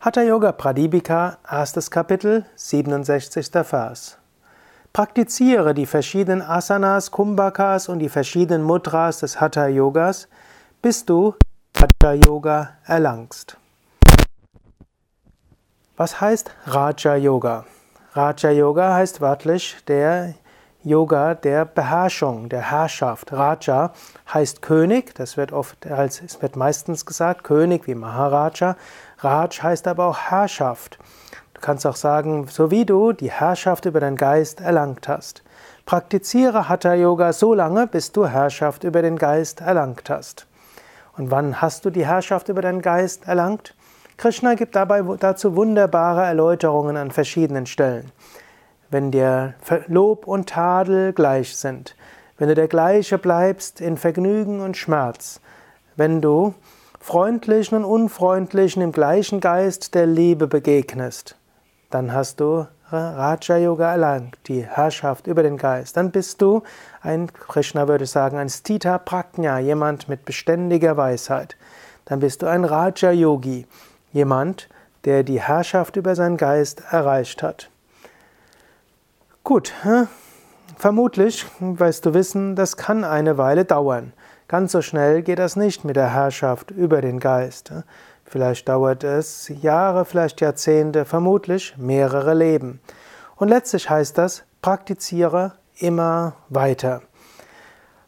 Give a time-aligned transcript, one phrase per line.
[0.00, 3.50] Hatha Yoga Pradipika, erstes Kapitel, 67.
[3.64, 4.16] Vers.
[4.92, 10.28] Praktiziere die verschiedenen Asanas, Kumbhakas und die verschiedenen Mudras des Hatha Yogas,
[10.82, 11.34] bis du
[11.76, 13.56] Hatha Yoga erlangst.
[15.96, 17.64] Was heißt Raja Yoga?
[18.12, 20.34] Raja Yoga heißt wörtlich der
[20.84, 23.32] Yoga der Beherrschung, der Herrschaft.
[23.32, 23.92] Raja
[24.32, 28.76] heißt König, das wird oft als, es wird meistens gesagt, König wie Maharaja.
[29.18, 30.98] Raj heißt aber auch Herrschaft.
[31.54, 35.42] Du kannst auch sagen, so wie du die Herrschaft über deinen Geist erlangt hast.
[35.86, 40.46] Praktiziere Hatha Yoga so lange, bis du Herrschaft über den Geist erlangt hast.
[41.16, 43.74] Und wann hast du die Herrschaft über deinen Geist erlangt?
[44.16, 48.12] Krishna gibt dabei dazu wunderbare Erläuterungen an verschiedenen Stellen
[48.90, 49.54] wenn dir
[49.86, 51.94] Lob und Tadel gleich sind,
[52.38, 55.40] wenn du der gleiche bleibst in Vergnügen und Schmerz,
[55.96, 56.54] wenn du
[57.00, 61.36] freundlichen und unfreundlichen im gleichen Geist der Liebe begegnest,
[61.90, 65.96] dann hast du Raja Yoga erlangt, die Herrschaft über den Geist.
[65.96, 66.62] Dann bist du
[67.02, 71.56] ein, Krishna würde sagen, ein Stita Prajna, jemand mit beständiger Weisheit.
[72.06, 73.66] Dann bist du ein Raja Yogi,
[74.12, 74.68] jemand,
[75.04, 77.70] der die Herrschaft über seinen Geist erreicht hat.
[79.44, 79.72] Gut,
[80.76, 84.12] vermutlich weißt du wissen, das kann eine Weile dauern.
[84.48, 87.72] Ganz so schnell geht das nicht mit der Herrschaft über den Geist.
[88.24, 92.80] Vielleicht dauert es Jahre, vielleicht Jahrzehnte, vermutlich mehrere Leben.
[93.36, 97.02] Und letztlich heißt das, praktiziere immer weiter.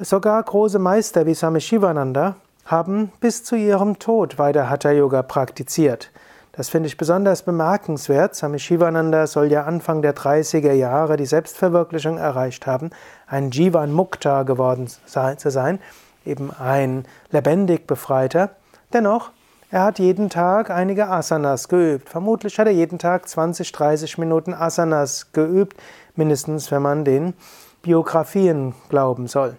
[0.00, 6.10] Sogar große Meister wie Swami Shivananda haben bis zu ihrem Tod weiter Hatha Yoga praktiziert.
[6.52, 8.34] Das finde ich besonders bemerkenswert.
[8.34, 12.90] Swami Shivananda soll ja Anfang der 30er Jahre die Selbstverwirklichung erreicht haben,
[13.26, 15.78] ein Jivan Mukta geworden zu sein,
[16.26, 18.50] eben ein lebendig Befreiter.
[18.92, 19.30] Dennoch,
[19.70, 22.10] er hat jeden Tag einige Asanas geübt.
[22.10, 25.78] Vermutlich hat er jeden Tag 20, 30 Minuten Asanas geübt,
[26.16, 27.32] mindestens wenn man den
[27.80, 29.56] Biografien glauben soll.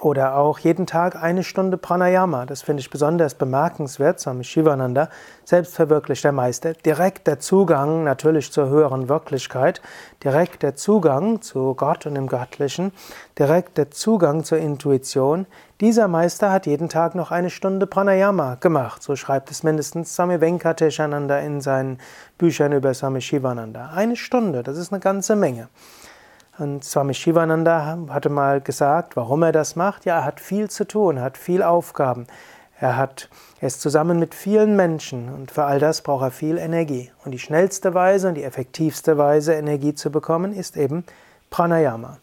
[0.00, 2.46] Oder auch jeden Tag eine Stunde Pranayama.
[2.46, 4.18] Das finde ich besonders bemerkenswert.
[4.20, 5.08] Swami Shivananda,
[5.44, 6.72] selbstverwirklichter Meister.
[6.72, 9.82] Direkt der Zugang natürlich zur höheren Wirklichkeit.
[10.24, 12.92] Direkt der Zugang zu Gott und dem Göttlichen.
[13.38, 15.46] Direkt der Zugang zur Intuition.
[15.80, 19.02] Dieser Meister hat jeden Tag noch eine Stunde Pranayama gemacht.
[19.02, 21.98] So schreibt es mindestens Swami Venkateshananda in seinen
[22.38, 23.90] Büchern über Swami Shivananda.
[23.94, 25.68] Eine Stunde, das ist eine ganze Menge.
[26.58, 30.04] Und Swami Shivananda hatte mal gesagt, warum er das macht.
[30.04, 32.26] Ja, er hat viel zu tun, hat viel Aufgaben.
[32.78, 33.28] Er, hat,
[33.60, 37.10] er ist zusammen mit vielen Menschen und für all das braucht er viel Energie.
[37.24, 41.04] Und die schnellste Weise und die effektivste Weise, Energie zu bekommen, ist eben
[41.50, 42.18] Pranayama.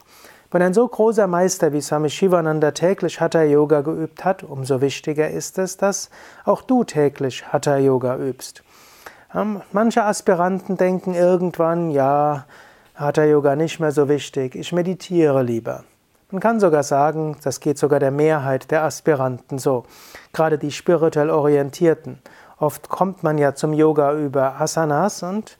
[0.51, 5.29] Wenn ein so großer Meister wie Swami Shivananda täglich Hatha Yoga geübt hat, umso wichtiger
[5.29, 6.09] ist es, dass
[6.43, 8.63] auch du täglich Hatha Yoga übst.
[9.33, 12.45] Ähm, manche Aspiranten denken irgendwann, ja,
[12.99, 15.85] Hatha Yoga nicht mehr so wichtig, ich meditiere lieber.
[16.31, 19.85] Man kann sogar sagen, das geht sogar der Mehrheit der Aspiranten so,
[20.33, 22.19] gerade die spirituell Orientierten.
[22.57, 25.57] Oft kommt man ja zum Yoga über Asanas und,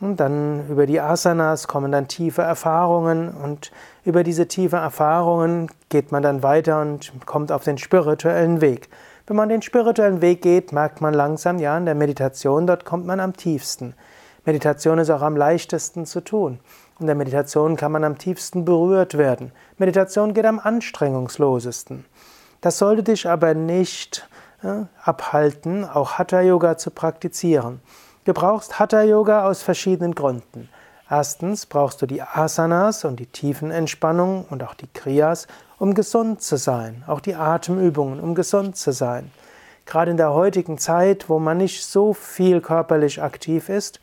[0.00, 3.70] und dann über die Asanas kommen dann tiefe Erfahrungen und
[4.04, 8.88] über diese tiefen Erfahrungen geht man dann weiter und kommt auf den spirituellen Weg.
[9.28, 13.06] Wenn man den spirituellen Weg geht, merkt man langsam, ja, in der Meditation, dort kommt
[13.06, 13.94] man am tiefsten.
[14.50, 16.58] Meditation ist auch am leichtesten zu tun.
[16.98, 19.52] In der Meditation kann man am tiefsten berührt werden.
[19.78, 22.04] Meditation geht am anstrengungslosesten.
[22.60, 24.28] Das sollte dich aber nicht
[24.64, 27.80] äh, abhalten, auch Hatha Yoga zu praktizieren.
[28.24, 30.68] Du brauchst Hatha Yoga aus verschiedenen Gründen.
[31.08, 35.46] Erstens brauchst du die Asanas und die Tiefenentspannung und auch die Kriyas,
[35.78, 39.30] um gesund zu sein, auch die Atemübungen, um gesund zu sein.
[39.86, 44.00] Gerade in der heutigen Zeit, wo man nicht so viel körperlich aktiv ist,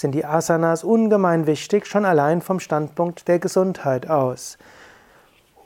[0.00, 4.56] sind die Asanas ungemein wichtig, schon allein vom Standpunkt der Gesundheit aus.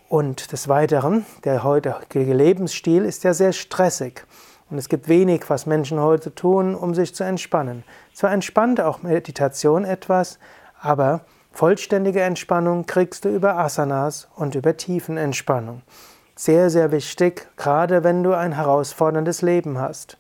[0.09, 4.27] Und des Weiteren, der heutige Lebensstil ist ja sehr stressig.
[4.71, 7.85] Und es gibt wenig, was Menschen heute tun, um sich zu entspannen.
[8.13, 10.39] Zwar entspannt auch Meditation etwas,
[10.81, 11.21] aber
[11.53, 15.83] vollständige Entspannung kriegst du über Asanas und über Tiefenentspannung.
[16.35, 20.19] Sehr, sehr wichtig, gerade wenn du ein herausforderndes Leben hast.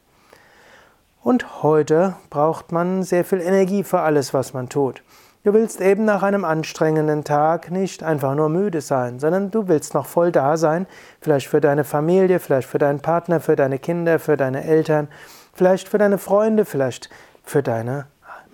[1.24, 5.02] Und heute braucht man sehr viel Energie für alles, was man tut.
[5.42, 9.94] Du willst eben nach einem anstrengenden Tag nicht einfach nur müde sein, sondern du willst
[9.94, 10.86] noch voll da sein,
[11.22, 15.08] vielleicht für deine Familie, vielleicht für deinen Partner, für deine Kinder, für deine Eltern,
[15.54, 17.08] vielleicht für deine Freunde, vielleicht
[17.42, 18.04] für deine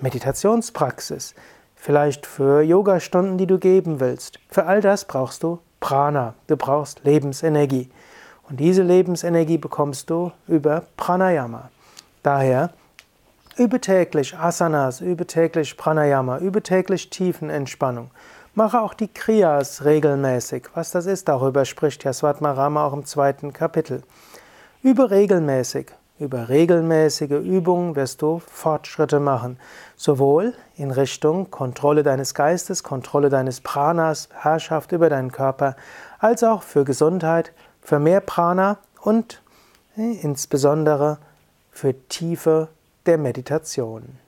[0.01, 1.35] Meditationspraxis,
[1.75, 4.39] vielleicht für Yogastunden, die du geben willst.
[4.49, 7.91] Für all das brauchst du Prana, du brauchst Lebensenergie.
[8.49, 11.69] Und diese Lebensenergie bekommst du über Pranayama.
[12.23, 12.71] Daher
[13.57, 18.11] Übe täglich Asanas, übe täglich Pranayama, übe täglich Tiefenentspannung.
[18.55, 20.69] Mache auch die Kriyas regelmäßig.
[20.75, 24.03] Was das ist, darüber spricht ja Svatmarama auch im zweiten Kapitel.
[24.83, 25.93] Übe regelmäßig.
[26.19, 29.59] Über regelmäßige Übungen wirst du Fortschritte machen,
[29.97, 35.77] sowohl in Richtung Kontrolle deines Geistes, Kontrolle deines Pranas, Herrschaft über deinen Körper,
[36.19, 39.43] als auch für Gesundheit, für mehr Prana und
[39.97, 41.19] äh, insbesondere
[41.71, 42.69] für Tiefe
[43.07, 44.19] der Meditation.